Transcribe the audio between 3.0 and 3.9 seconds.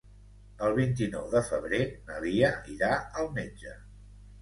al metge.